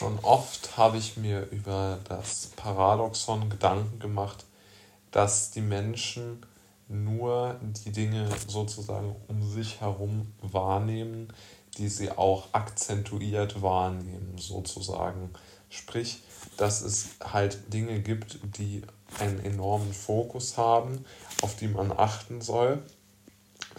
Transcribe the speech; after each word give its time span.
Schon 0.00 0.18
oft 0.22 0.78
habe 0.78 0.96
ich 0.96 1.18
mir 1.18 1.46
über 1.50 1.98
das 2.08 2.52
Paradoxon 2.56 3.50
Gedanken 3.50 3.98
gemacht, 3.98 4.46
dass 5.10 5.50
die 5.50 5.60
Menschen 5.60 6.46
nur 6.88 7.60
die 7.84 7.92
Dinge 7.92 8.26
sozusagen 8.48 9.14
um 9.28 9.46
sich 9.46 9.82
herum 9.82 10.32
wahrnehmen, 10.40 11.30
die 11.76 11.90
sie 11.90 12.10
auch 12.12 12.48
akzentuiert 12.52 13.60
wahrnehmen, 13.60 14.38
sozusagen. 14.38 15.28
Sprich, 15.68 16.22
dass 16.56 16.80
es 16.80 17.10
halt 17.22 17.70
Dinge 17.70 18.00
gibt, 18.00 18.38
die 18.56 18.80
einen 19.18 19.44
enormen 19.44 19.92
Fokus 19.92 20.56
haben, 20.56 21.04
auf 21.42 21.56
die 21.56 21.68
man 21.68 21.92
achten 21.92 22.40
soll. 22.40 22.82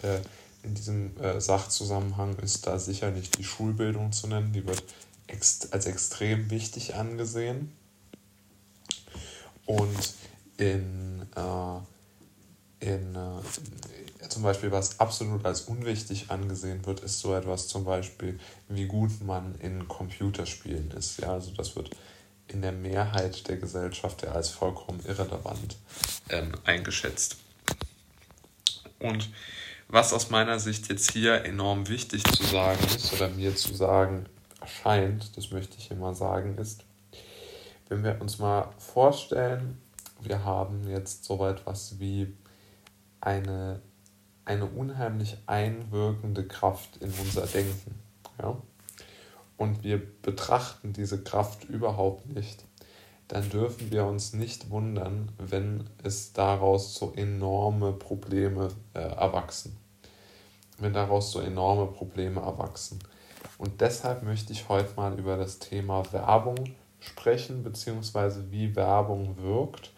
Äh, 0.03 0.19
in 0.61 0.75
diesem 0.75 1.19
äh, 1.19 1.41
Sachzusammenhang 1.41 2.37
ist 2.37 2.67
da 2.67 2.77
sicherlich 2.77 3.31
die 3.31 3.43
Schulbildung 3.43 4.11
zu 4.11 4.27
nennen, 4.27 4.53
die 4.53 4.67
wird 4.67 4.83
als 5.31 5.85
extrem 5.85 6.49
wichtig 6.49 6.95
angesehen. 6.95 7.71
Und 9.65 10.13
in, 10.57 11.25
äh, 11.35 12.85
in 12.85 13.15
äh, 13.15 14.27
zum 14.27 14.43
Beispiel, 14.43 14.71
was 14.71 14.99
absolut 14.99 15.45
als 15.45 15.61
unwichtig 15.61 16.29
angesehen 16.29 16.85
wird, 16.85 17.01
ist 17.01 17.19
so 17.19 17.35
etwas 17.35 17.67
zum 17.67 17.85
Beispiel, 17.85 18.39
wie 18.69 18.85
gut 18.85 19.21
man 19.21 19.55
in 19.59 19.87
Computerspielen 19.87 20.91
ist. 20.91 21.19
Ja, 21.19 21.33
also 21.33 21.51
das 21.51 21.75
wird 21.75 21.91
in 22.47 22.61
der 22.61 22.71
Mehrheit 22.71 23.47
der 23.47 23.57
Gesellschaft 23.57 24.23
ja 24.23 24.31
als 24.31 24.49
vollkommen 24.49 24.99
irrelevant 25.05 25.77
ähm, 26.29 26.51
eingeschätzt. 26.65 27.37
Und 28.99 29.29
was 29.87 30.13
aus 30.13 30.29
meiner 30.29 30.59
Sicht 30.59 30.89
jetzt 30.89 31.11
hier 31.11 31.45
enorm 31.45 31.87
wichtig 31.87 32.23
zu 32.23 32.43
sagen 32.43 32.83
ist 32.95 33.13
oder 33.13 33.29
mir 33.29 33.55
zu 33.55 33.73
sagen 33.73 34.25
erscheint, 34.61 35.35
das 35.35 35.51
möchte 35.51 35.77
ich 35.77 35.91
mal 35.91 36.13
sagen, 36.13 36.57
ist, 36.57 36.85
wenn 37.89 38.03
wir 38.03 38.21
uns 38.21 38.39
mal 38.39 38.69
vorstellen, 38.77 39.81
wir 40.21 40.45
haben 40.45 40.87
jetzt 40.87 41.25
so 41.25 41.45
etwas 41.45 41.99
wie 41.99 42.33
eine, 43.19 43.81
eine 44.45 44.65
unheimlich 44.65 45.37
einwirkende 45.47 46.47
Kraft 46.47 46.97
in 46.97 47.11
unser 47.11 47.47
Denken. 47.47 47.99
Ja? 48.41 48.55
Und 49.57 49.83
wir 49.83 50.01
betrachten 50.21 50.93
diese 50.93 51.21
Kraft 51.21 51.65
überhaupt 51.65 52.27
nicht, 52.27 52.63
dann 53.27 53.49
dürfen 53.49 53.91
wir 53.91 54.05
uns 54.05 54.33
nicht 54.33 54.69
wundern, 54.69 55.31
wenn 55.37 55.89
es 56.03 56.33
daraus 56.33 56.95
so 56.95 57.13
enorme 57.13 57.93
Probleme 57.93 58.69
äh, 58.93 58.99
erwachsen. 58.99 59.77
Wenn 60.79 60.93
daraus 60.93 61.31
so 61.31 61.39
enorme 61.39 61.87
Probleme 61.87 62.41
erwachsen. 62.41 62.99
Und 63.57 63.81
deshalb 63.81 64.23
möchte 64.23 64.53
ich 64.53 64.69
heute 64.69 64.93
mal 64.95 65.17
über 65.17 65.37
das 65.37 65.59
Thema 65.59 66.11
Werbung 66.11 66.75
sprechen, 66.99 67.63
beziehungsweise 67.63 68.51
wie 68.51 68.75
Werbung 68.75 69.37
wirkt 69.37 69.91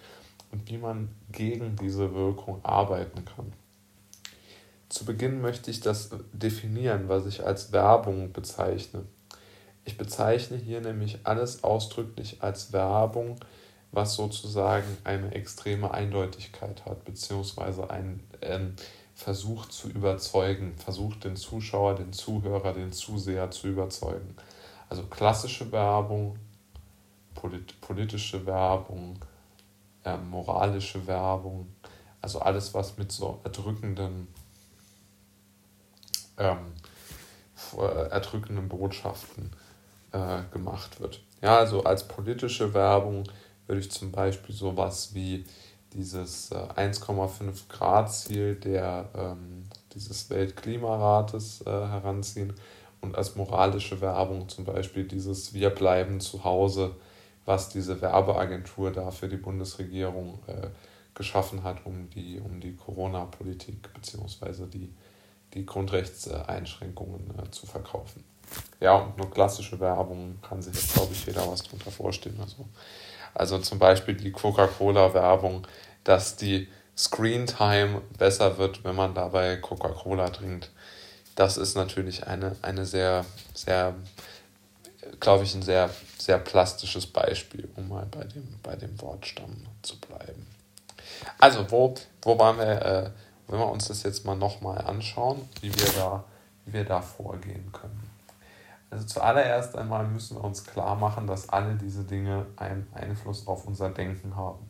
und 0.52 0.70
wie 0.70 0.78
man 0.78 1.10
gegen 1.32 1.76
diese 1.76 2.14
Wirkung 2.14 2.64
arbeiten 2.64 3.26
kann. 3.26 3.54
Zu 4.90 5.06
Beginn 5.06 5.42
möchte 5.42 5.72
ich 5.72 5.80
das 5.80 6.12
definieren, 6.32 7.10
was 7.10 7.26
ich 7.26 7.46
als 7.46 7.72
Werbung 7.72 8.32
bezeichne. 8.32 9.06
Ich 9.86 9.98
bezeichne 9.98 10.58
hier 10.58 10.82
nämlich 10.82 11.20
alles 11.24 11.64
ausdrücklich 11.64 12.44
als 12.44 12.72
Werbung, 12.74 13.38
was 13.92 14.16
sozusagen 14.16 14.98
eine 15.04 15.34
extreme 15.34 15.94
Eindeutigkeit 15.94 16.86
hat, 16.86 17.06
beziehungsweise 17.06 17.90
ein, 17.90 18.22
ähm, 18.42 18.76
versucht 19.16 19.72
zu 19.72 19.89
überzeugen, 19.89 20.75
versucht 20.78 21.23
den 21.23 21.36
Zuschauer, 21.36 21.95
den 21.95 22.14
Zuhörer, 22.14 22.73
den 22.73 22.92
Zuseher 22.92 23.52
zu 23.52 23.67
überzeugen. 23.67 24.36
Also 24.89 25.03
klassische 25.03 25.72
Werbung, 25.72 26.38
polit 27.36 27.80
politische 27.81 28.45
Werbung, 28.45 29.19
äh, 30.03 30.17
moralische 30.17 31.06
Werbung, 31.08 31.67
also 32.22 32.39
alles, 32.39 32.73
was 32.73 32.97
mit 32.97 33.12
so 33.12 33.40
erdrückenden, 33.44 34.28
ähm, 36.38 36.73
erdrückenden 38.09 38.69
Botschaften 38.69 39.52
äh, 40.12 40.41
gemacht 40.52 41.00
wird. 41.00 41.22
Ja, 41.41 41.57
also 41.57 41.84
als 41.84 42.07
politische 42.07 42.73
Werbung 42.73 43.23
würde 43.68 43.81
ich 43.81 43.91
zum 43.91 44.12
Beispiel 44.12 44.53
sowas 44.53 45.13
wie 45.13 45.46
dieses 45.94 46.52
1,5 46.52 47.42
äh, 47.42 47.54
Grad 47.70 48.14
Ziel 48.14 48.56
der, 48.56 49.09
ähm, 49.16 49.64
dieses 49.94 50.30
Weltklimarates 50.30 51.62
äh, 51.62 51.70
heranziehen 51.70 52.54
und 53.02 53.18
als 53.18 53.36
moralische 53.36 54.00
Werbung 54.02 54.48
zum 54.50 54.66
Beispiel 54.66 55.03
dieses 55.03 55.53
Wir 55.53 55.70
bleiben 55.70 56.20
zu 56.20 56.44
Hause, 56.44 56.96
was 57.46 57.70
diese 57.70 58.02
Werbeagentur 58.02 58.92
da 58.92 59.12
für 59.12 59.28
die 59.28 59.38
Bundesregierung 59.38 60.40
äh, 60.48 60.70
geschaffen 61.14 61.64
hat, 61.64 61.86
um 61.86 62.09
die, 62.09 62.40
um 62.40 62.59
die 62.59 62.76
Corona-Politik 62.76 63.94
bzw. 63.94 64.66
Die, 64.68 64.94
die 65.53 65.66
Grundrechtseinschränkungen 65.66 67.34
äh, 67.38 67.52
zu 67.52 67.68
verkaufen. 67.68 68.24
Ja, 68.80 68.96
und 68.96 69.18
nur 69.18 69.30
klassische 69.30 69.80
Werbung 69.80 70.40
kann 70.42 70.62
sich 70.62 70.94
glaube 70.94 71.14
ich, 71.14 71.26
jeder 71.26 71.48
was 71.48 71.64
darunter 71.64 71.92
vorstellen. 71.92 72.40
Also 72.40 72.66
also 73.34 73.58
zum 73.60 73.80
Beispiel 73.80 74.16
die 74.16 74.32
Coca-Cola-Werbung, 74.32 75.68
dass 76.04 76.36
die 76.36 76.68
Screen 76.98 77.48
Time 77.48 78.02
besser 78.18 78.58
wird, 78.58 78.84
wenn 78.84 78.96
man 78.96 79.14
dabei 79.14 79.58
Coca-Cola 79.58 80.30
trinkt. 80.30 80.70
Das 81.36 81.58
ist 81.58 81.76
natürlich 81.76 82.28
eine, 82.28 82.56
eine 82.62 82.86
sehr, 82.86 83.26
sehr, 83.56 83.96
glaube 85.20 85.44
ich, 85.44 85.56
ein 85.56 85.64
sehr, 85.64 85.90
sehr 86.20 86.38
plastisches 86.38 87.08
Beispiel, 87.08 87.68
um 87.76 87.90
mal 87.90 88.06
bei 88.06 88.24
dem, 88.26 88.60
bei 88.62 88.76
dem 88.76 89.02
Wortstamm 89.02 89.66
zu 89.82 90.00
bleiben. 90.00 90.46
Also, 91.40 91.70
wo, 91.72 91.96
wo 92.22 92.38
waren 92.38 92.58
wir, 92.58 92.82
äh, 92.82 93.10
wenn 93.48 93.60
wir 93.60 93.70
uns 93.70 93.88
das 93.88 94.04
jetzt 94.04 94.26
mal 94.26 94.36
nochmal 94.36 94.80
anschauen, 94.80 95.48
wie 95.62 95.74
wir 95.74 95.92
da, 95.96 96.24
wie 96.66 96.74
wir 96.74 96.86
da 96.86 97.02
vorgehen 97.02 97.72
können. 97.72 98.12
Also 98.94 99.08
zuallererst 99.08 99.76
einmal 99.76 100.06
müssen 100.06 100.38
wir 100.38 100.44
uns 100.44 100.64
klar 100.64 100.96
machen, 100.96 101.26
dass 101.26 101.50
alle 101.50 101.74
diese 101.74 102.04
Dinge 102.04 102.46
einen 102.58 102.86
Einfluss 102.94 103.48
auf 103.48 103.66
unser 103.66 103.90
Denken 103.90 104.36
haben. 104.36 104.70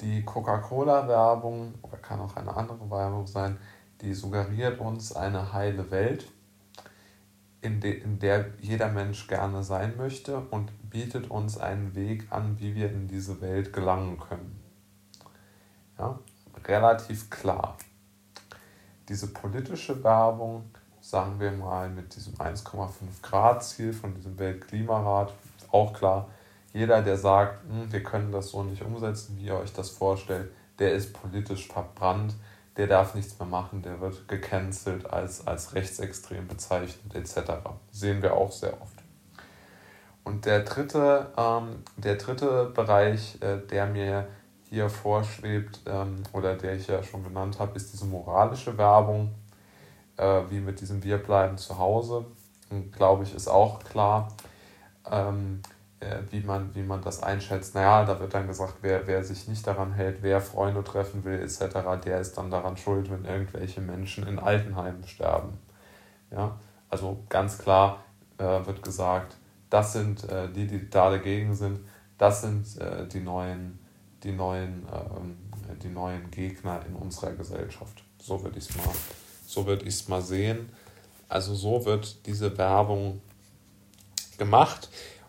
Die 0.00 0.24
Coca-Cola-Werbung, 0.24 1.74
oder 1.82 1.98
kann 1.98 2.20
auch 2.20 2.34
eine 2.36 2.56
andere 2.56 2.90
Werbung 2.90 3.26
sein, 3.26 3.58
die 4.00 4.14
suggeriert 4.14 4.80
uns 4.80 5.14
eine 5.14 5.52
heile 5.52 5.90
Welt, 5.90 6.26
in, 7.60 7.82
de, 7.82 8.00
in 8.00 8.18
der 8.18 8.46
jeder 8.62 8.88
Mensch 8.88 9.26
gerne 9.26 9.62
sein 9.62 9.98
möchte 9.98 10.40
und 10.50 10.70
bietet 10.88 11.30
uns 11.30 11.58
einen 11.58 11.94
Weg 11.94 12.32
an, 12.32 12.58
wie 12.58 12.74
wir 12.74 12.90
in 12.90 13.08
diese 13.08 13.42
Welt 13.42 13.74
gelangen 13.74 14.18
können. 14.18 14.58
Ja, 15.98 16.18
relativ 16.64 17.28
klar. 17.28 17.76
Diese 19.06 19.26
politische 19.26 20.02
Werbung 20.02 20.70
sagen 21.06 21.38
wir 21.38 21.52
mal, 21.52 21.88
mit 21.88 22.16
diesem 22.16 22.34
1,5 22.34 22.88
Grad 23.22 23.62
Ziel 23.62 23.92
von 23.92 24.12
diesem 24.14 24.36
Weltklimarat, 24.40 25.32
auch 25.70 25.92
klar, 25.92 26.28
jeder, 26.72 27.00
der 27.00 27.16
sagt, 27.16 27.62
hm, 27.68 27.92
wir 27.92 28.02
können 28.02 28.32
das 28.32 28.50
so 28.50 28.64
nicht 28.64 28.82
umsetzen, 28.82 29.36
wie 29.38 29.46
ihr 29.46 29.56
euch 29.56 29.72
das 29.72 29.90
vorstellt, 29.90 30.50
der 30.80 30.92
ist 30.92 31.14
politisch 31.14 31.68
verbrannt, 31.68 32.34
der 32.76 32.88
darf 32.88 33.14
nichts 33.14 33.38
mehr 33.38 33.48
machen, 33.48 33.82
der 33.82 34.00
wird 34.00 34.26
gecancelt, 34.26 35.08
als, 35.08 35.46
als 35.46 35.74
rechtsextrem 35.74 36.48
bezeichnet 36.48 37.14
etc. 37.14 37.52
Sehen 37.92 38.20
wir 38.20 38.34
auch 38.34 38.50
sehr 38.50 38.74
oft. 38.82 38.98
Und 40.24 40.44
der 40.44 40.64
dritte, 40.64 41.32
ähm, 41.36 41.84
der 41.96 42.16
dritte 42.16 42.72
Bereich, 42.74 43.40
äh, 43.40 43.58
der 43.58 43.86
mir 43.86 44.26
hier 44.68 44.90
vorschwebt 44.90 45.82
ähm, 45.86 46.24
oder 46.32 46.56
der 46.56 46.74
ich 46.74 46.88
ja 46.88 47.00
schon 47.04 47.22
genannt 47.22 47.60
habe, 47.60 47.76
ist 47.76 47.92
diese 47.92 48.06
moralische 48.06 48.76
Werbung 48.76 49.32
äh, 50.16 50.42
wie 50.48 50.60
mit 50.60 50.80
diesem 50.80 51.02
Wir 51.04 51.18
bleiben 51.18 51.58
zu 51.58 51.78
Hause. 51.78 52.26
Glaube 52.92 53.24
ich, 53.24 53.34
ist 53.34 53.48
auch 53.48 53.82
klar, 53.84 54.28
ähm, 55.10 55.62
äh, 56.00 56.18
wie, 56.30 56.40
man, 56.40 56.74
wie 56.74 56.82
man 56.82 57.02
das 57.02 57.22
einschätzt. 57.22 57.74
Naja, 57.74 58.04
da 58.04 58.18
wird 58.20 58.34
dann 58.34 58.46
gesagt, 58.46 58.76
wer, 58.82 59.06
wer 59.06 59.24
sich 59.24 59.48
nicht 59.48 59.66
daran 59.66 59.92
hält, 59.92 60.22
wer 60.22 60.40
Freunde 60.40 60.82
treffen 60.82 61.24
will, 61.24 61.40
etc., 61.40 61.58
der 62.04 62.20
ist 62.20 62.36
dann 62.36 62.50
daran 62.50 62.76
schuld, 62.76 63.10
wenn 63.10 63.24
irgendwelche 63.24 63.80
Menschen 63.80 64.26
in 64.26 64.38
Altenheimen 64.38 65.06
sterben. 65.06 65.58
Ja? 66.30 66.58
Also 66.88 67.24
ganz 67.28 67.58
klar 67.58 68.04
äh, 68.38 68.66
wird 68.66 68.82
gesagt, 68.82 69.36
das 69.70 69.92
sind 69.92 70.28
äh, 70.28 70.48
die, 70.50 70.66
die 70.66 70.88
da 70.90 71.10
dagegen 71.10 71.54
sind, 71.54 71.80
das 72.18 72.42
sind 72.42 72.78
äh, 72.80 73.06
die 73.06 73.20
neuen, 73.20 73.78
die 74.22 74.32
neuen, 74.32 74.86
ähm, 74.92 75.36
die 75.82 75.88
neuen 75.88 76.30
Gegner 76.30 76.80
in 76.86 76.94
unserer 76.94 77.32
Gesellschaft. 77.32 78.02
So 78.18 78.42
würde 78.42 78.58
ich 78.58 78.68
es 78.68 78.76
mal 78.76 78.94
so 79.46 79.66
würde 79.66 79.84
ich 79.84 79.94
es 79.94 80.08
mal 80.08 80.22
sehen. 80.22 80.70
Also 81.28 81.54
so 81.54 81.84
wird 81.84 82.26
diese 82.26 82.56
Werbung 82.58 83.20
gemacht. 84.38 84.88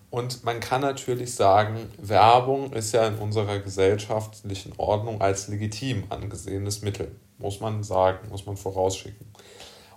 Und 0.09 0.43
man 0.43 0.59
kann 0.59 0.81
natürlich 0.81 1.35
sagen, 1.35 1.91
Werbung 1.97 2.73
ist 2.73 2.93
ja 2.93 3.07
in 3.07 3.17
unserer 3.17 3.59
gesellschaftlichen 3.59 4.73
Ordnung 4.77 5.21
als 5.21 5.47
legitim 5.47 6.05
angesehenes 6.09 6.81
Mittel. 6.81 7.15
Muss 7.37 7.59
man 7.59 7.83
sagen, 7.83 8.29
muss 8.29 8.45
man 8.45 8.57
vorausschicken. 8.57 9.27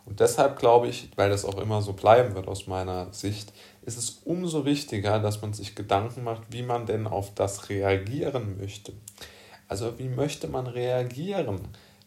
Und 0.05 0.20
deshalb 0.20 0.58
glaube 0.58 0.88
ich, 0.88 1.11
weil 1.16 1.31
das 1.31 1.44
auch 1.44 1.58
immer 1.58 1.82
so 1.82 1.93
bleiben 1.93 2.34
wird 2.34 2.49
aus 2.49 2.66
meiner 2.66 3.12
Sicht, 3.12 3.52
ist 3.82 3.96
es 3.96 4.23
umso 4.25 4.64
wichtiger, 4.64 5.20
dass 5.20 5.40
man 5.40 5.52
sich 5.52 5.75
Gedanken 5.75 6.25
macht, 6.25 6.43
wie 6.50 6.62
man 6.62 6.87
denn 6.87 7.06
auf 7.06 7.32
das 7.34 7.69
reagieren 7.69 8.58
möchte. 8.58 8.93
Also 9.69 9.99
wie 9.99 10.08
möchte 10.08 10.49
man 10.49 10.66
reagieren 10.66 11.61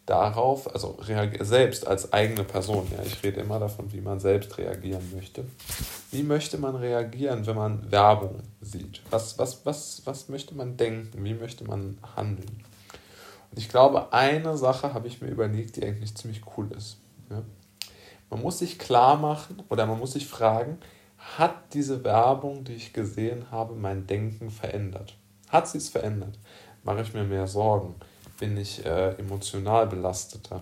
darauf, 0.05 0.71
also 0.73 0.97
selbst 1.39 1.87
als 1.87 2.11
eigene 2.11 2.43
Person, 2.43 2.87
ja, 2.91 3.03
ich 3.03 3.23
rede 3.23 3.41
immer 3.41 3.59
davon, 3.59 3.91
wie 3.93 4.01
man 4.01 4.19
selbst 4.19 4.57
reagieren 4.57 5.03
möchte. 5.15 5.45
Wie 6.11 6.23
möchte 6.23 6.57
man 6.57 6.75
reagieren, 6.75 7.45
wenn 7.45 7.55
man 7.55 7.91
Werbung 7.91 8.41
sieht? 8.61 9.01
Was, 9.09 9.37
was, 9.39 9.65
was, 9.65 10.01
was 10.05 10.27
möchte 10.27 10.55
man 10.55 10.75
denken? 10.75 11.23
Wie 11.23 11.33
möchte 11.33 11.63
man 11.63 11.97
handeln? 12.15 12.63
Und 13.51 13.57
ich 13.57 13.69
glaube, 13.69 14.11
eine 14.11 14.57
Sache 14.57 14.93
habe 14.93 15.07
ich 15.07 15.21
mir 15.21 15.29
überlegt, 15.29 15.77
die 15.77 15.85
eigentlich 15.85 16.15
ziemlich 16.15 16.41
cool 16.57 16.69
ist. 16.75 16.97
Ja? 17.29 17.43
Man 18.29 18.41
muss 18.41 18.59
sich 18.59 18.79
klar 18.79 19.15
machen 19.17 19.61
oder 19.69 19.85
man 19.85 19.99
muss 19.99 20.13
sich 20.13 20.27
fragen, 20.27 20.79
hat 21.37 21.73
diese 21.73 22.03
Werbung, 22.03 22.65
die 22.65 22.73
ich 22.73 22.91
gesehen 22.91 23.45
habe, 23.51 23.75
mein 23.75 24.05
Denken 24.07 24.49
verändert? 24.49 25.15
Hat 25.47 25.67
sie 25.67 25.77
es 25.77 25.89
verändert? 25.89 26.37
Mache 26.83 27.01
ich 27.03 27.13
mir 27.13 27.23
mehr 27.23 27.47
Sorgen? 27.47 27.95
Bin 28.39 28.57
ich 28.57 28.85
äh, 28.85 29.11
emotional 29.17 29.87
belasteter? 29.87 30.61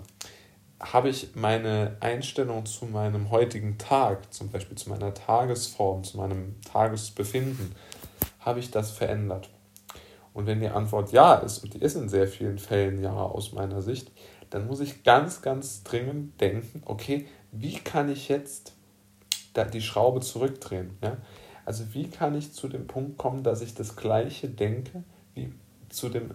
Habe 0.80 1.10
ich 1.10 1.36
meine 1.36 1.98
Einstellung 2.00 2.66
zu 2.66 2.86
meinem 2.86 3.30
heutigen 3.30 3.78
Tag, 3.78 4.34
zum 4.34 4.50
Beispiel 4.50 4.78
zu 4.78 4.90
meiner 4.90 5.14
Tagesform, 5.14 6.04
zu 6.04 6.18
meinem 6.18 6.56
Tagesbefinden, 6.62 7.76
habe 8.40 8.60
ich 8.60 8.72
das 8.72 8.92
verändert? 8.92 9.50
Und 10.34 10.48
wenn 10.48 10.60
die 10.60 10.70
Antwort 10.70 11.12
ja 11.12 11.36
ist, 11.36 11.60
und 11.60 11.74
die 11.74 11.82
ist 11.82 11.96
in 11.96 12.10
sehr 12.10 12.28
vielen 12.28 12.58
Fällen 12.58 13.02
ja 13.02 13.14
aus 13.14 13.52
meiner 13.52 13.82
Sicht, 13.82 14.12
dann 14.50 14.68
muss 14.68 14.80
ich 14.80 15.04
ganz, 15.04 15.42
ganz 15.42 15.84
dringend 15.84 16.40
denken, 16.40 16.82
okay, 16.86 17.28
wie 17.52 17.76
kann 17.76 18.10
ich 18.10 18.30
jetzt 18.30 18.74
die 19.74 19.82
Schraube 19.82 20.22
zurückdrehen? 20.22 20.98
Ja? 21.02 21.18
Also 21.66 21.94
wie 21.94 22.10
kann 22.10 22.36
ich 22.36 22.54
zu 22.54 22.68
dem 22.68 22.88
Punkt 22.88 23.18
kommen, 23.18 23.44
dass 23.44 23.62
ich 23.62 23.76
das 23.76 23.96
gleiche 23.96 24.50
denke 24.50 25.04
wie 25.34 25.54
zu 25.90 26.10
dem, 26.10 26.32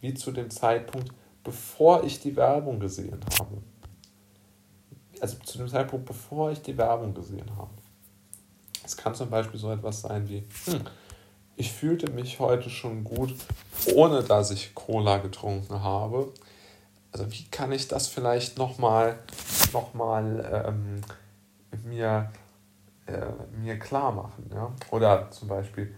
wie 0.00 0.14
zu 0.14 0.32
dem 0.32 0.50
Zeitpunkt, 0.50 1.12
bevor 1.44 2.04
ich 2.04 2.20
die 2.20 2.36
Werbung 2.36 2.80
gesehen 2.80 3.20
habe? 3.38 3.58
Also 5.20 5.36
zu 5.38 5.58
dem 5.58 5.68
Zeitpunkt, 5.68 6.06
bevor 6.06 6.52
ich 6.52 6.62
die 6.62 6.76
Werbung 6.76 7.14
gesehen 7.14 7.56
habe. 7.56 7.70
Es 8.84 8.96
kann 8.96 9.14
zum 9.14 9.30
Beispiel 9.30 9.58
so 9.58 9.70
etwas 9.70 10.02
sein 10.02 10.28
wie, 10.28 10.44
hm, 10.64 10.80
ich 11.56 11.72
fühlte 11.72 12.10
mich 12.12 12.38
heute 12.38 12.70
schon 12.70 13.04
gut, 13.04 13.34
ohne 13.94 14.22
dass 14.22 14.50
ich 14.50 14.74
Cola 14.74 15.18
getrunken 15.18 15.82
habe. 15.82 16.32
Also 17.10 17.30
wie 17.32 17.44
kann 17.50 17.72
ich 17.72 17.88
das 17.88 18.06
vielleicht 18.06 18.58
nochmal 18.58 19.18
noch 19.72 19.94
mal, 19.94 20.64
ähm, 20.66 21.00
mir, 21.84 22.30
äh, 23.06 23.26
mir 23.60 23.78
klar 23.78 24.12
machen? 24.12 24.50
Ja? 24.52 24.72
Oder 24.90 25.30
zum 25.30 25.48
Beispiel, 25.48 25.94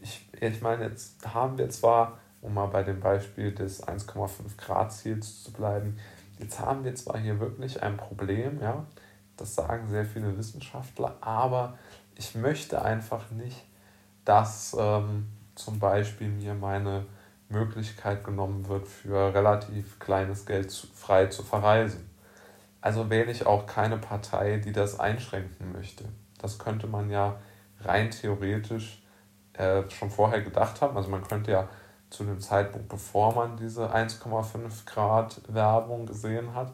ich, 0.00 0.26
ich 0.40 0.60
meine, 0.60 0.84
jetzt 0.84 1.24
haben 1.32 1.58
wir 1.58 1.70
zwar, 1.70 2.18
um 2.44 2.54
mal 2.54 2.66
bei 2.66 2.82
dem 2.82 3.00
Beispiel 3.00 3.52
des 3.52 3.82
1,5 3.86 4.28
Grad 4.58 4.92
Ziels 4.92 5.42
zu 5.42 5.52
bleiben, 5.52 5.96
jetzt 6.38 6.60
haben 6.60 6.84
wir 6.84 6.94
zwar 6.94 7.18
hier 7.18 7.40
wirklich 7.40 7.82
ein 7.82 7.96
Problem, 7.96 8.60
ja, 8.60 8.84
das 9.36 9.54
sagen 9.54 9.88
sehr 9.88 10.04
viele 10.04 10.36
Wissenschaftler, 10.36 11.16
aber 11.20 11.78
ich 12.16 12.34
möchte 12.34 12.82
einfach 12.82 13.30
nicht, 13.30 13.64
dass 14.24 14.76
ähm, 14.78 15.26
zum 15.54 15.78
Beispiel 15.78 16.28
mir 16.28 16.54
meine 16.54 17.06
Möglichkeit 17.48 18.24
genommen 18.24 18.68
wird, 18.68 18.86
für 18.86 19.34
relativ 19.34 19.98
kleines 19.98 20.46
Geld 20.46 20.70
zu, 20.70 20.86
frei 20.86 21.26
zu 21.26 21.42
verreisen. 21.42 22.10
Also 22.80 23.08
wähle 23.08 23.30
ich 23.32 23.46
auch 23.46 23.66
keine 23.66 23.96
Partei, 23.96 24.58
die 24.58 24.72
das 24.72 25.00
einschränken 25.00 25.72
möchte. 25.72 26.04
Das 26.38 26.58
könnte 26.58 26.86
man 26.86 27.10
ja 27.10 27.36
rein 27.80 28.10
theoretisch 28.10 29.02
äh, 29.54 29.88
schon 29.90 30.10
vorher 30.10 30.42
gedacht 30.42 30.80
haben. 30.80 30.96
Also 30.96 31.08
man 31.08 31.26
könnte 31.26 31.50
ja 31.50 31.68
zu 32.14 32.24
dem 32.24 32.40
Zeitpunkt, 32.40 32.88
bevor 32.88 33.34
man 33.34 33.56
diese 33.56 33.94
1,5 33.94 34.86
Grad 34.86 35.40
Werbung 35.48 36.06
gesehen 36.06 36.54
hat, 36.54 36.72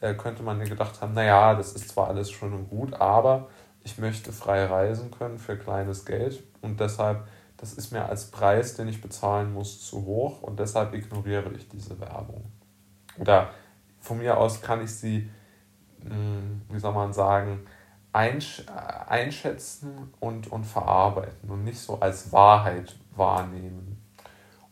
äh, 0.00 0.14
könnte 0.14 0.42
man 0.42 0.60
ja 0.60 0.66
gedacht 0.66 1.00
haben, 1.00 1.14
naja, 1.14 1.54
das 1.54 1.72
ist 1.72 1.88
zwar 1.88 2.08
alles 2.08 2.30
schön 2.30 2.52
und 2.52 2.68
gut, 2.68 2.94
aber 2.94 3.48
ich 3.82 3.98
möchte 3.98 4.32
frei 4.32 4.66
reisen 4.66 5.10
können 5.10 5.38
für 5.38 5.56
kleines 5.56 6.04
Geld 6.04 6.42
und 6.60 6.80
deshalb, 6.80 7.26
das 7.56 7.72
ist 7.72 7.90
mir 7.90 8.04
als 8.04 8.30
Preis, 8.30 8.74
den 8.74 8.88
ich 8.88 9.00
bezahlen 9.00 9.52
muss, 9.52 9.84
zu 9.84 10.04
hoch 10.04 10.42
und 10.42 10.60
deshalb 10.60 10.94
ignoriere 10.94 11.50
ich 11.52 11.68
diese 11.68 11.98
Werbung. 11.98 12.44
Oder 13.18 13.50
von 14.00 14.18
mir 14.18 14.36
aus 14.36 14.60
kann 14.60 14.82
ich 14.82 14.94
sie, 14.94 15.30
hm, 16.02 16.62
wie 16.68 16.78
soll 16.78 16.92
man 16.92 17.12
sagen, 17.12 17.60
einschätzen 18.12 20.12
und, 20.20 20.50
und 20.50 20.64
verarbeiten 20.64 21.50
und 21.50 21.64
nicht 21.64 21.78
so 21.78 22.00
als 22.00 22.32
Wahrheit 22.32 22.96
wahrnehmen. 23.14 24.02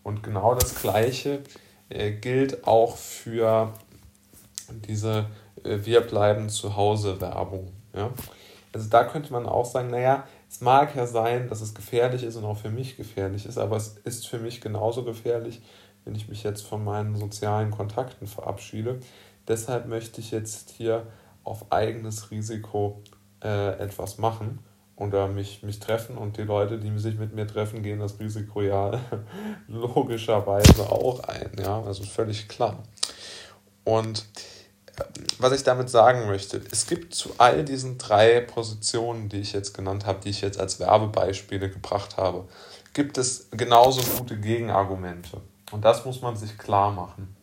Und 0.07 0.23
genau 0.23 0.55
das 0.55 0.77
Gleiche 0.77 1.41
äh, 1.89 2.13
gilt 2.13 2.65
auch 2.65 2.97
für 2.97 3.73
diese 4.87 5.27
äh, 5.65 5.79
Wir 5.83 6.01
bleiben 6.01 6.49
zu 6.49 6.77
Hause 6.77 7.21
Werbung. 7.21 7.73
Ja? 7.93 8.11
Also 8.73 8.89
da 8.89 9.03
könnte 9.03 9.33
man 9.33 9.47
auch 9.47 9.65
sagen, 9.65 9.91
naja, 9.91 10.23
es 10.49 10.61
mag 10.61 10.95
ja 10.95 11.09
sein, 11.09 11.49
dass 11.49 11.61
es 11.61 11.75
gefährlich 11.75 12.23
ist 12.23 12.37
und 12.37 12.45
auch 12.45 12.57
für 12.57 12.71
mich 12.71 12.97
gefährlich 12.97 13.47
ist, 13.47 13.59
aber 13.59 13.75
es 13.79 13.97
ist 14.05 14.29
für 14.29 14.39
mich 14.39 14.61
genauso 14.61 15.03
gefährlich, 15.03 15.61
wenn 16.05 16.15
ich 16.15 16.29
mich 16.29 16.45
jetzt 16.45 16.65
von 16.65 16.85
meinen 16.85 17.17
sozialen 17.17 17.73
Kontakten 17.73 18.29
verabschiede. 18.29 19.01
Deshalb 19.49 19.89
möchte 19.89 20.21
ich 20.21 20.31
jetzt 20.31 20.71
hier 20.71 21.09
auf 21.43 21.73
eigenes 21.73 22.31
Risiko 22.31 23.03
äh, 23.43 23.77
etwas 23.81 24.19
machen 24.19 24.61
oder 24.97 25.29
mich, 25.29 25.63
mich 25.63 25.79
treffen 25.79 26.17
und 26.17 26.39
die 26.39 26.43
Leute, 26.43 26.79
die 26.79 26.99
sich 26.99 27.17
mit 27.17 27.35
mir 27.35 27.47
treffen, 27.47 27.83
gehen 27.83 28.01
das 28.01 28.19
Risiko 28.19 28.63
ja 28.63 28.99
logischerweise 29.69 30.91
auch 30.91 31.21
ein. 31.21 31.51
Ja, 31.59 31.83
also 31.83 32.03
völlig 32.03 32.49
klar. 32.49 32.83
Und 33.85 34.27
was 35.39 35.53
ich 35.53 35.63
damit 35.63 35.91
sagen 35.91 36.27
möchte, 36.27 36.61
es 36.73 36.87
gibt 36.87 37.15
zu 37.15 37.31
all 37.37 37.65
diesen 37.65 37.99
drei 37.99 38.41
Positionen, 38.41 39.29
die 39.29 39.41
ich 39.41 39.53
jetzt 39.53 39.75
genannt 39.75 40.07
habe, 40.07 40.21
die 40.21 40.31
ich 40.31 40.41
jetzt 40.41 40.59
als 40.59 40.81
Werbebeispiele 40.81 41.71
gebracht 41.71 42.17
habe, 42.17 42.49
gibt 42.95 43.19
es 43.19 43.49
genauso 43.51 44.01
gute 44.17 44.39
Gegenargumente. 44.39 45.43
Und 45.71 45.85
das 45.85 46.07
muss 46.07 46.23
man 46.23 46.37
sich 46.37 46.57
klar 46.57 46.93
machen. 46.93 47.37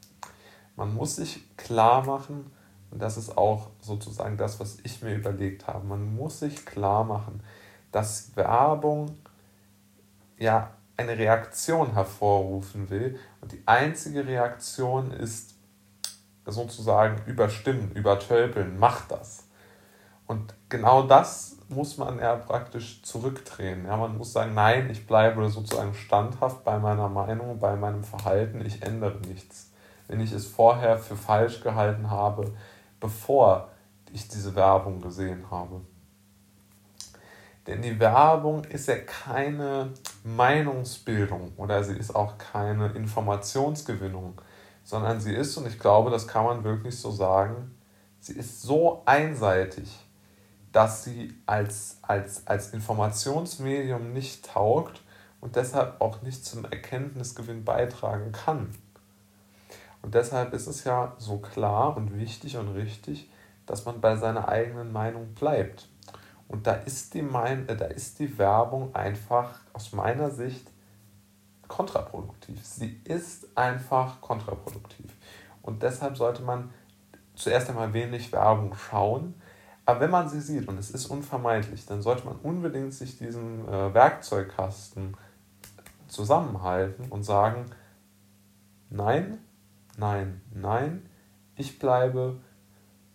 Man 0.76 0.96
muss 0.96 1.18
sich 1.18 1.56
klar 1.56 2.04
machen, 2.04 2.52
und 2.94 3.02
das 3.02 3.18
ist 3.18 3.36
auch 3.40 3.70
sozusagen 3.82 4.38
das, 4.38 4.60
was 4.60 4.78
ich 4.84 5.02
mir 5.02 5.16
überlegt 5.16 5.66
habe, 5.66 5.84
man 5.84 6.16
muss 6.16 6.42
sich 6.42 6.64
klar 6.64 7.04
machen, 7.04 7.42
dass 7.92 8.36
Werbung 8.36 9.18
ja 10.38 10.70
eine 10.96 11.18
Reaktion 11.18 11.94
hervorrufen 11.94 12.92
will. 12.92 13.20
Und 13.42 13.52
die 13.52 13.64
einzige 13.66 14.28
Reaktion 14.28 15.10
ist 15.10 15.56
sozusagen 16.46 17.20
überstimmen, 17.26 17.92
übertölpeln, 17.94 18.78
macht 18.78 19.10
das. 19.10 19.48
Und 20.28 20.54
genau 20.70 21.02
das 21.02 21.58
muss 21.70 21.98
man 21.98 22.20
ja 22.20 22.36
praktisch 22.36 23.02
zurückdrehen. 23.02 23.88
Ja, 23.88 23.98
man 23.98 24.20
muss 24.20 24.34
sagen, 24.34 24.54
nein, 24.54 24.92
ich 24.92 25.08
bleibe 25.08 25.50
sozusagen 25.50 25.96
standhaft 25.96 26.64
bei 26.64 26.78
meiner 26.78 27.10
Meinung, 27.10 27.58
bei 27.58 27.76
meinem 27.76 28.04
Verhalten, 28.04 28.64
ich 28.64 28.84
ändere 28.84 29.18
nichts. 29.28 29.72
Wenn 30.08 30.20
ich 30.20 30.32
es 30.32 30.46
vorher 30.46 31.00
für 31.00 31.16
falsch 31.16 31.62
gehalten 31.62 32.12
habe, 32.12 32.52
bevor 33.04 33.70
ich 34.12 34.28
diese 34.28 34.56
Werbung 34.56 35.02
gesehen 35.02 35.52
habe. 35.52 35.82
Denn 37.68 37.84
die 37.84 38.00
Werbung 38.00 38.64
ist 38.66 38.88
ja 38.88 38.98
keine 38.98 39.94
Meinungsbildung 40.24 41.54
oder 41.58 41.84
sie 41.84 41.96
ist 41.96 42.16
auch 42.16 42.38
keine 42.38 42.88
Informationsgewinnung 42.94 44.42
sondern 44.84 45.20
sie 45.20 45.34
ist, 45.34 45.58
und 45.58 45.68
ich 45.68 45.80
glaube, 45.80 46.12
das 46.12 46.28
kann 46.28 46.46
man 46.46 46.64
wirklich 46.64 47.00
so 47.00 47.12
sagen, 47.12 47.76
sie 48.20 48.34
ist 48.34 48.62
so 48.62 49.02
einseitig, 49.06 49.90
dass 50.72 51.04
sie 51.04 51.34
als, 51.46 52.00
als, 52.02 52.46
als 52.48 52.74
Informationsmedium 52.74 54.12
nicht 54.12 54.46
taugt 54.46 55.02
und 55.40 55.56
deshalb 55.56 56.02
auch 56.02 56.22
nicht 56.22 56.46
zum 56.46 56.66
Erkenntnisgewinn 56.66 57.64
beitragen 57.64 58.32
kann. 58.32 58.70
Und 60.04 60.14
deshalb 60.14 60.54
ist 60.54 60.68
es 60.68 60.84
ja 60.84 61.16
so 61.18 61.38
klar 61.38 61.98
und 61.98 62.20
wichtig 62.20 62.58
und 62.58 62.68
richtig, 62.68 63.32
dass 63.66 63.86
man 63.86 64.02
bei 64.02 64.18
seiner 64.18 64.50
eigenen 64.50 64.92
Meinung 64.92 65.34
bleibt. 65.34 65.88
Und 66.50 66.68
da 66.68 66.74
ist 66.74 67.14
die, 67.14 67.22
mein 67.22 67.68
äh, 67.70 67.76
da 67.76 67.86
ist 67.86 68.20
die 68.20 68.38
Werbung 68.38 68.94
einfach 68.94 69.62
aus 69.72 69.94
meiner 69.94 70.30
Sicht 70.30 70.70
kontraproduktiv. 71.70 72.64
Sie 72.64 73.02
ist 73.06 73.48
einfach 73.58 74.20
kontraproduktiv. 74.20 75.12
Und 75.62 75.82
deshalb 75.82 76.18
sollte 76.18 76.44
man 76.44 76.70
zuerst 77.34 77.70
einmal 77.70 77.94
wenig 77.94 78.32
Werbung 78.34 78.76
schauen. 78.76 79.36
Aber 79.86 80.02
wenn 80.02 80.12
man 80.12 80.28
sie 80.28 80.42
sieht 80.42 80.68
und 80.68 80.78
es 80.78 80.92
ist 80.92 81.06
unvermeidlich, 81.06 81.86
dann 81.86 82.02
sollte 82.02 82.26
man 82.26 82.36
unbedingt 82.44 82.94
sich 82.94 83.18
diesen 83.18 83.68
äh, 83.70 83.94
Werkzeugkasten 83.94 85.16
zusammenhalten 86.08 87.10
und 87.10 87.24
sagen, 87.24 87.66
nein, 88.90 89.40
nein, 89.98 90.42
nein, 90.54 91.10
ich 91.56 91.80
bleibe 91.80 92.40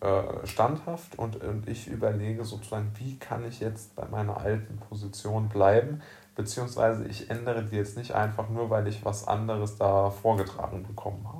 äh, 0.01 0.47
standhaft 0.47 1.17
und, 1.17 1.43
und 1.43 1.67
ich 1.67 1.87
überlege 1.87 2.45
sozusagen, 2.45 2.91
wie 2.95 3.17
kann 3.17 3.45
ich 3.45 3.59
jetzt 3.59 3.95
bei 3.95 4.07
meiner 4.07 4.37
alten 4.37 4.77
Position 4.77 5.49
bleiben, 5.49 6.01
beziehungsweise 6.35 7.05
ich 7.05 7.29
ändere 7.29 7.65
die 7.65 7.75
jetzt 7.75 7.97
nicht 7.97 8.13
einfach 8.13 8.49
nur, 8.49 8.69
weil 8.69 8.87
ich 8.87 9.03
was 9.03 9.27
anderes 9.27 9.77
da 9.77 10.09
vorgetragen 10.09 10.83
bekommen 10.83 11.27
habe. 11.27 11.38